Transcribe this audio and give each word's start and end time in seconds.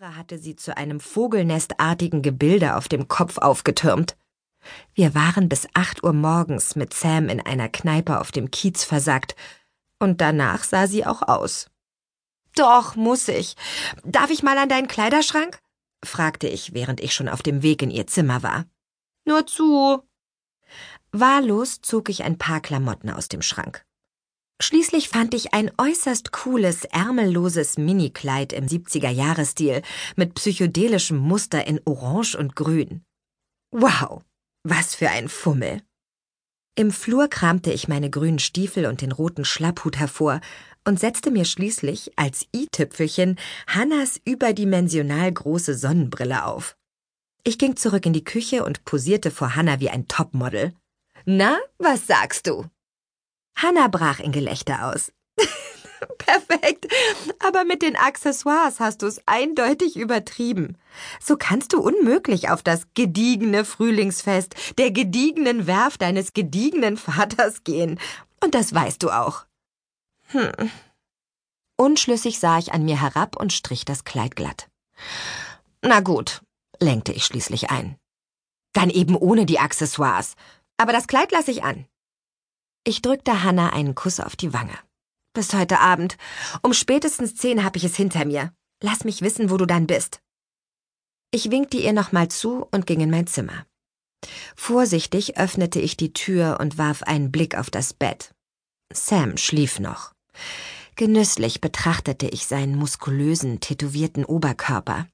Haare 0.00 0.16
hatte 0.16 0.38
sie 0.38 0.54
zu 0.54 0.76
einem 0.76 1.00
vogelnestartigen 1.00 2.22
Gebilde 2.22 2.76
auf 2.76 2.86
dem 2.86 3.08
Kopf 3.08 3.38
aufgetürmt. 3.38 4.16
Wir 4.94 5.14
waren 5.14 5.48
bis 5.48 5.66
acht 5.74 6.04
Uhr 6.04 6.12
morgens 6.12 6.76
mit 6.76 6.94
Sam 6.94 7.28
in 7.28 7.40
einer 7.40 7.68
Kneipe 7.68 8.20
auf 8.20 8.30
dem 8.30 8.50
Kiez 8.50 8.84
versackt, 8.84 9.34
und 9.98 10.20
danach 10.20 10.62
sah 10.62 10.86
sie 10.86 11.04
auch 11.04 11.22
aus. 11.22 11.68
Doch, 12.54 12.94
muss 12.94 13.26
ich. 13.26 13.56
Darf 14.04 14.30
ich 14.30 14.44
mal 14.44 14.58
an 14.58 14.68
deinen 14.68 14.86
Kleiderschrank? 14.86 15.58
fragte 16.04 16.46
ich, 16.46 16.74
während 16.74 17.00
ich 17.00 17.12
schon 17.12 17.28
auf 17.28 17.42
dem 17.42 17.62
Weg 17.62 17.82
in 17.82 17.90
ihr 17.90 18.06
Zimmer 18.06 18.44
war. 18.44 18.66
Nur 19.24 19.46
zu. 19.46 20.04
Wahllos 21.10 21.80
zog 21.80 22.08
ich 22.08 22.22
ein 22.22 22.38
paar 22.38 22.60
Klamotten 22.60 23.10
aus 23.10 23.26
dem 23.26 23.42
Schrank. 23.42 23.84
Schließlich 24.60 25.08
fand 25.08 25.34
ich 25.34 25.54
ein 25.54 25.70
äußerst 25.78 26.32
cooles, 26.32 26.84
ärmelloses 26.84 27.78
Minikleid 27.78 28.52
im 28.52 28.66
70er-Jahres-Stil 28.66 29.82
mit 30.16 30.34
psychedelischem 30.34 31.16
Muster 31.16 31.64
in 31.66 31.80
Orange 31.84 32.34
und 32.34 32.56
Grün. 32.56 33.04
Wow, 33.70 34.22
was 34.64 34.96
für 34.96 35.10
ein 35.10 35.28
Fummel. 35.28 35.82
Im 36.74 36.90
Flur 36.90 37.28
kramte 37.28 37.72
ich 37.72 37.86
meine 37.86 38.10
grünen 38.10 38.38
Stiefel 38.40 38.86
und 38.86 39.00
den 39.00 39.12
roten 39.12 39.44
Schlapphut 39.44 39.96
hervor 39.96 40.40
und 40.84 40.98
setzte 40.98 41.30
mir 41.30 41.44
schließlich 41.44 42.12
als 42.16 42.46
i-Tüpfelchen 42.54 43.38
Hannas 43.66 44.20
überdimensional 44.24 45.30
große 45.30 45.76
Sonnenbrille 45.76 46.44
auf. 46.44 46.76
Ich 47.44 47.58
ging 47.58 47.76
zurück 47.76 48.06
in 48.06 48.12
die 48.12 48.24
Küche 48.24 48.64
und 48.64 48.84
posierte 48.84 49.30
vor 49.30 49.54
Hanna 49.54 49.80
wie 49.80 49.90
ein 49.90 50.08
Topmodel. 50.08 50.72
Na, 51.24 51.58
was 51.78 52.06
sagst 52.06 52.46
du? 52.46 52.66
Hanna 53.58 53.88
brach 53.88 54.20
in 54.20 54.32
Gelächter 54.32 54.86
aus. 54.86 55.12
Perfekt, 56.18 56.86
aber 57.40 57.64
mit 57.64 57.82
den 57.82 57.96
Accessoires 57.96 58.78
hast 58.78 59.02
du 59.02 59.06
es 59.06 59.20
eindeutig 59.26 59.96
übertrieben. 59.96 60.78
So 61.20 61.36
kannst 61.36 61.72
du 61.72 61.80
unmöglich 61.80 62.50
auf 62.50 62.62
das 62.62 62.86
gediegene 62.94 63.64
Frühlingsfest 63.64 64.54
der 64.78 64.92
gediegenen 64.92 65.66
Werft 65.66 66.02
deines 66.02 66.34
gediegenen 66.34 66.96
Vaters 66.96 67.64
gehen. 67.64 67.98
Und 68.40 68.54
das 68.54 68.72
weißt 68.72 69.02
du 69.02 69.10
auch. 69.10 69.44
Hm. 70.28 70.70
Unschlüssig 71.76 72.38
sah 72.38 72.58
ich 72.58 72.72
an 72.72 72.84
mir 72.84 73.00
herab 73.00 73.36
und 73.36 73.52
strich 73.52 73.84
das 73.84 74.04
Kleid 74.04 74.36
glatt. 74.36 74.68
Na 75.82 76.00
gut, 76.00 76.42
lenkte 76.78 77.12
ich 77.12 77.24
schließlich 77.24 77.70
ein. 77.70 77.96
Dann 78.72 78.90
eben 78.90 79.16
ohne 79.16 79.46
die 79.46 79.58
Accessoires. 79.58 80.34
Aber 80.76 80.92
das 80.92 81.08
Kleid 81.08 81.32
lasse 81.32 81.50
ich 81.50 81.64
an. 81.64 81.86
Ich 82.84 83.02
drückte 83.02 83.42
Hanna 83.42 83.70
einen 83.70 83.94
Kuss 83.94 84.20
auf 84.20 84.36
die 84.36 84.52
Wange. 84.52 84.78
Bis 85.34 85.52
heute 85.54 85.80
Abend. 85.80 86.16
Um 86.62 86.72
spätestens 86.72 87.36
zehn 87.36 87.64
habe 87.64 87.76
ich 87.76 87.84
es 87.84 87.96
hinter 87.96 88.24
mir. 88.24 88.52
Lass 88.82 89.04
mich 89.04 89.22
wissen, 89.22 89.50
wo 89.50 89.56
du 89.56 89.66
dann 89.66 89.86
bist. 89.86 90.20
Ich 91.30 91.50
winkte 91.50 91.76
ihr 91.76 91.92
nochmal 91.92 92.28
zu 92.28 92.66
und 92.70 92.86
ging 92.86 93.00
in 93.00 93.10
mein 93.10 93.26
Zimmer. 93.26 93.66
Vorsichtig 94.56 95.36
öffnete 95.36 95.80
ich 95.80 95.96
die 95.96 96.12
Tür 96.12 96.58
und 96.60 96.78
warf 96.78 97.02
einen 97.02 97.30
Blick 97.30 97.56
auf 97.56 97.70
das 97.70 97.92
Bett. 97.92 98.34
Sam 98.92 99.36
schlief 99.36 99.78
noch. 99.78 100.12
Genüsslich 100.96 101.60
betrachtete 101.60 102.26
ich 102.26 102.46
seinen 102.46 102.76
muskulösen, 102.76 103.60
tätowierten 103.60 104.24
Oberkörper. 104.24 105.06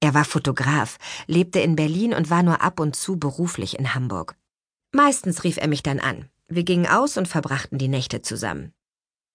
Er 0.00 0.14
war 0.14 0.24
Fotograf, 0.24 0.98
lebte 1.26 1.58
in 1.60 1.76
Berlin 1.76 2.14
und 2.14 2.30
war 2.30 2.42
nur 2.42 2.62
ab 2.62 2.80
und 2.80 2.94
zu 2.94 3.18
beruflich 3.18 3.78
in 3.78 3.94
Hamburg. 3.94 4.36
Meistens 4.92 5.44
rief 5.44 5.58
er 5.58 5.68
mich 5.68 5.82
dann 5.82 5.98
an. 6.00 6.30
Wir 6.48 6.64
gingen 6.64 6.86
aus 6.86 7.16
und 7.16 7.28
verbrachten 7.28 7.78
die 7.78 7.88
Nächte 7.88 8.22
zusammen. 8.22 8.72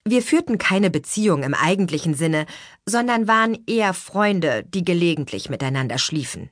Wir 0.06 0.22
führten 0.22 0.58
keine 0.58 0.90
Beziehung 0.90 1.44
im 1.44 1.54
eigentlichen 1.54 2.14
Sinne, 2.14 2.46
sondern 2.86 3.28
waren 3.28 3.64
eher 3.68 3.94
Freunde, 3.94 4.64
die 4.64 4.84
gelegentlich 4.84 5.50
miteinander 5.50 5.98
schliefen. 5.98 6.50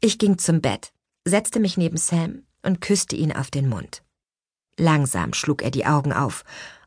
Ich 0.00 0.18
ging 0.18 0.38
zum 0.38 0.60
Bett, 0.60 0.92
setzte 1.24 1.60
mich 1.60 1.76
neben 1.76 1.96
Sam 1.96 2.44
und 2.62 2.80
küsste 2.80 3.14
ihn 3.14 3.32
auf 3.32 3.50
den 3.50 3.68
Mund. 3.68 4.02
Langsam 4.76 5.34
schlug 5.34 5.62
er 5.62 5.70
die 5.70 5.86
Augen 5.86 6.12
auf, 6.12 6.44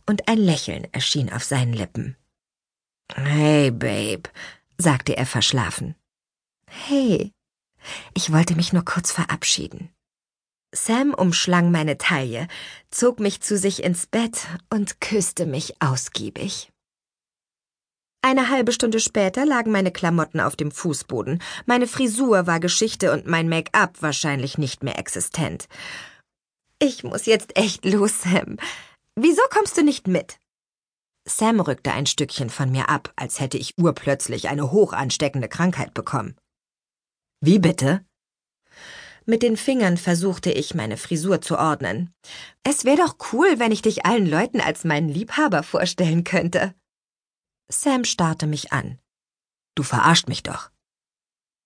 und 0.07 0.27
ein 0.27 0.37
Lächeln 0.37 0.87
erschien 0.91 1.31
auf 1.31 1.43
seinen 1.43 1.73
Lippen. 1.73 2.17
Hey, 3.13 3.71
Babe, 3.71 4.29
sagte 4.77 5.15
er 5.15 5.25
verschlafen. 5.25 5.95
Hey, 6.67 7.31
ich 8.13 8.31
wollte 8.31 8.55
mich 8.55 8.73
nur 8.73 8.83
kurz 8.83 9.11
verabschieden. 9.11 9.94
Sam 10.75 11.13
umschlang 11.13 11.71
meine 11.71 11.97
Taille, 11.97 12.47
zog 12.91 13.19
mich 13.19 13.41
zu 13.41 13.57
sich 13.57 13.83
ins 13.83 14.07
Bett 14.07 14.47
und 14.69 14.99
küsste 14.99 15.45
mich 15.45 15.75
ausgiebig. 15.79 16.69
Eine 18.21 18.49
halbe 18.49 18.71
Stunde 18.71 18.99
später 18.99 19.45
lagen 19.45 19.71
meine 19.71 19.91
Klamotten 19.91 20.39
auf 20.39 20.55
dem 20.55 20.71
Fußboden, 20.71 21.41
meine 21.65 21.87
Frisur 21.87 22.47
war 22.47 22.59
Geschichte 22.59 23.11
und 23.13 23.27
mein 23.27 23.47
Make-up 23.47 24.01
wahrscheinlich 24.01 24.57
nicht 24.57 24.83
mehr 24.83 24.97
existent. 24.99 25.67
Ich 26.79 27.03
muss 27.03 27.25
jetzt 27.25 27.55
echt 27.55 27.85
los, 27.85 28.23
Sam. 28.23 28.57
Wieso 29.15 29.41
kommst 29.49 29.77
du 29.77 29.83
nicht 29.83 30.07
mit? 30.07 30.39
Sam 31.25 31.59
rückte 31.59 31.93
ein 31.93 32.05
Stückchen 32.05 32.49
von 32.49 32.71
mir 32.71 32.89
ab, 32.89 33.13
als 33.15 33.39
hätte 33.39 33.57
ich 33.57 33.77
urplötzlich 33.77 34.49
eine 34.49 34.71
hochansteckende 34.71 35.47
Krankheit 35.47 35.93
bekommen. 35.93 36.35
Wie 37.41 37.59
bitte? 37.59 38.03
Mit 39.25 39.41
den 39.41 39.57
Fingern 39.57 39.97
versuchte 39.97 40.51
ich, 40.51 40.75
meine 40.75 40.97
Frisur 40.97 41.41
zu 41.41 41.57
ordnen. 41.57 42.13
Es 42.63 42.85
wäre 42.85 42.97
doch 42.97 43.17
cool, 43.33 43.57
wenn 43.57 43.71
ich 43.71 43.81
dich 43.81 44.05
allen 44.05 44.27
Leuten 44.27 44.61
als 44.61 44.83
meinen 44.83 45.09
Liebhaber 45.09 45.63
vorstellen 45.63 46.23
könnte. 46.23 46.75
Sam 47.67 48.03
starrte 48.03 48.45
mich 48.45 48.71
an. 48.71 48.99
Du 49.73 49.81
verarscht 49.81 50.27
mich 50.27 50.43
doch. 50.43 50.69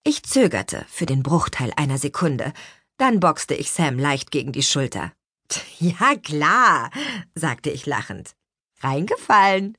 Ich 0.05 0.23
zögerte 0.23 0.85
für 0.87 1.05
den 1.05 1.21
Bruchteil 1.21 1.73
einer 1.75 1.97
Sekunde, 1.97 2.53
dann 2.97 3.19
boxte 3.19 3.53
ich 3.53 3.71
Sam 3.71 3.99
leicht 3.99 4.31
gegen 4.31 4.51
die 4.51 4.63
Schulter. 4.63 5.13
Ja, 5.79 6.15
klar, 6.15 6.91
sagte 7.33 7.69
ich 7.69 7.85
lachend. 7.85 8.35
Reingefallen. 8.81 9.77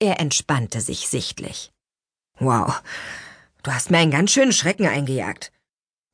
Er 0.00 0.20
entspannte 0.20 0.80
sich 0.80 1.08
sichtlich. 1.08 1.72
Wow, 2.38 2.82
du 3.62 3.72
hast 3.72 3.90
mir 3.90 3.98
einen 3.98 4.12
ganz 4.12 4.30
schönen 4.30 4.52
Schrecken 4.52 4.86
eingejagt. 4.86 5.52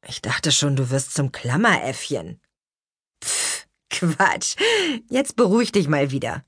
Ich 0.06 0.20
dachte 0.20 0.53
schon, 0.53 0.76
du 0.76 0.91
wirst 0.91 1.15
zum 1.15 1.32
Klammeräffchen. 1.32 2.41
Pff, 3.22 3.66
Quatsch. 3.91 4.56
Jetzt 5.09 5.37
beruhig 5.37 5.72
dich 5.72 5.88
mal 5.88 6.10
wieder. 6.10 6.44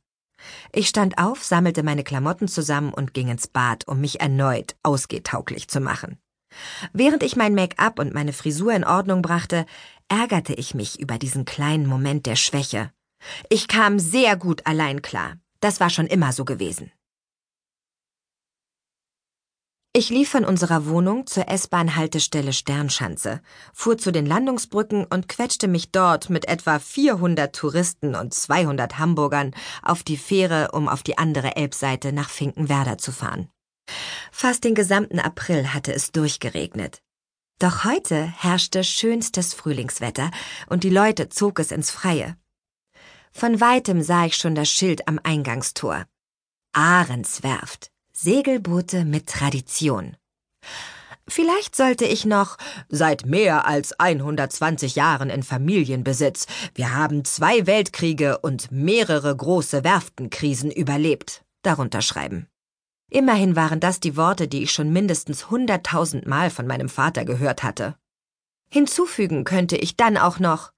Ich 0.72 0.89
stand 0.89 1.19
auf, 1.19 1.43
sammelte 1.43 1.83
meine 1.83 2.05
Klamotten 2.05 2.49
zusammen 2.49 2.93
und 2.93 3.15
ging 3.15 3.28
ins 3.28 3.47
Bad, 3.47 3.89
um 3.89 4.00
mich 4.00 4.21
erneut 4.21 4.77
ausgehtauglich 4.83 5.69
zu 5.69 5.81
machen. 5.81 6.19
Während 6.93 7.22
ich 7.22 7.37
mein 7.37 7.55
Make-up 7.55 7.99
und 7.99 8.15
meine 8.15 8.33
Frisur 8.33 8.72
in 8.75 8.84
Ordnung 8.84 9.22
brachte, 9.22 9.67
ärgerte 10.09 10.55
ich 10.55 10.75
mich 10.75 11.00
über 11.00 11.19
diesen 11.19 11.44
kleinen 11.44 11.87
Moment 11.87 12.27
der 12.27 12.37
Schwäche. 12.37 12.93
Ich 13.49 13.69
kam 13.69 13.99
sehr 13.99 14.37
gut 14.37 14.67
allein 14.67 15.03
klar. 15.03 15.34
Das 15.61 15.81
war 15.81 15.91
schon 15.91 16.06
immer 16.06 16.33
so 16.33 16.44
gewesen. 16.44 16.93
Ich 19.99 20.11
lief 20.11 20.29
von 20.29 20.45
unserer 20.45 20.84
Wohnung 20.89 21.27
zur 21.27 21.49
S-Bahn-Haltestelle 21.49 22.53
Sternschanze, 22.53 23.41
fuhr 23.73 23.97
zu 23.97 24.12
den 24.12 24.27
Landungsbrücken 24.27 25.07
und 25.07 25.27
quetschte 25.27 25.69
mich 25.69 25.91
dort 25.91 26.29
mit 26.29 26.49
etwa 26.49 26.79
400 26.79 27.57
Touristen 27.57 28.15
und 28.15 28.35
200 28.35 28.99
Hamburgern 28.99 29.55
auf 29.81 30.03
die 30.03 30.19
Fähre, 30.19 30.73
um 30.73 30.87
auf 30.87 31.03
die 31.03 31.17
andere 31.17 31.56
Elbseite 31.56 32.12
nach 32.12 32.29
Finkenwerder 32.29 32.99
zu 32.99 33.11
fahren. 33.11 33.49
Fast 34.31 34.65
den 34.65 34.75
gesamten 34.75 35.19
April 35.19 35.73
hatte 35.73 35.95
es 35.95 36.12
durchgeregnet. 36.12 37.01
Doch 37.59 37.85
heute 37.85 38.23
herrschte 38.23 38.85
schönstes 38.85 39.55
Frühlingswetter 39.55 40.31
und 40.67 40.85
die 40.85 40.91
Leute 40.91 41.31
zog 41.31 41.59
es 41.59 41.73
ins 41.73 41.91
Freie. 41.91 42.37
Von 43.33 43.62
weitem 43.62 44.03
sah 44.03 44.27
ich 44.27 44.37
schon 44.37 44.55
das 44.55 44.69
Schild 44.69 45.09
am 45.09 45.19
Eingangstor. 45.23 46.05
Ahrenswerft. 46.75 47.91
Segelboote 48.19 49.04
mit 49.04 49.27
Tradition. 49.27 50.16
Vielleicht 51.29 51.76
sollte 51.76 52.06
ich 52.06 52.25
noch 52.25 52.56
seit 52.88 53.26
mehr 53.26 53.67
als 53.67 54.00
120 54.00 54.96
Jahren 54.96 55.29
in 55.29 55.43
Familienbesitz. 55.43 56.46
Wir 56.75 56.94
haben 56.94 57.26
zwei 57.26 57.67
Weltkriege 57.67 58.38
und 58.38 58.73
mehrere 58.73 59.37
große 59.37 59.85
Werftenkrisen 59.85 60.70
überlebt. 60.70 61.44
Darunter 61.61 62.00
schreiben. 62.00 62.49
Immerhin 63.11 63.55
waren 63.55 63.81
das 63.81 64.00
die 64.00 64.17
Worte, 64.17 64.49
die 64.49 64.62
ich 64.62 64.73
schon 64.73 64.94
mindestens 64.94 65.50
hunderttausend 65.50 66.26
Mal 66.26 66.49
von 66.49 66.67
meinem 66.67 66.88
Vater 66.88 67.26
gehört 67.26 67.62
hatte. 67.62 67.96
Hinzufügen 68.70 69.44
könnte 69.44 69.76
ich 69.76 69.94
dann 69.94 70.17
auch 70.17 70.38
noch 70.38 70.73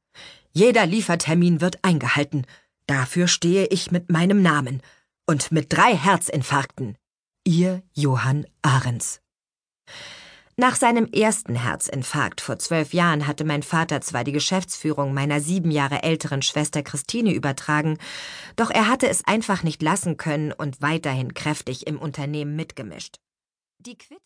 Jeder 0.51 0.87
Liefertermin 0.87 1.61
wird 1.61 1.85
eingehalten. 1.85 2.47
Dafür 2.89 3.29
stehe 3.29 3.67
ich 3.67 3.93
mit 3.93 4.11
meinem 4.11 4.43
Namen. 4.43 4.83
Und 5.25 5.53
mit 5.53 5.73
drei 5.73 5.95
Herzinfarkten. 5.95 6.99
Ihr 7.51 7.83
Johann 7.95 8.45
Ahrens. 8.61 9.23
Nach 10.59 10.77
seinem 10.77 11.07
ersten 11.07 11.55
Herzinfarkt 11.55 12.43
vor 12.43 12.59
zwölf 12.59 12.93
Jahren 12.93 13.27
hatte 13.27 13.45
mein 13.45 13.63
Vater 13.63 14.03
zwar 14.03 14.23
die 14.23 14.33
Geschäftsführung 14.33 15.15
meiner 15.15 15.41
sieben 15.41 15.71
Jahre 15.71 16.03
älteren 16.03 16.43
Schwester 16.43 16.83
Christine 16.83 17.33
übertragen, 17.33 17.97
doch 18.57 18.71
er 18.71 18.87
hatte 18.87 19.09
es 19.09 19.25
einfach 19.25 19.63
nicht 19.63 19.81
lassen 19.81 20.19
können 20.19 20.53
und 20.53 20.83
weiterhin 20.83 21.33
kräftig 21.33 21.87
im 21.87 21.99
Unternehmen 21.99 22.55
mitgemischt. 22.55 23.17
Die 23.79 23.97
Quitte 23.97 24.17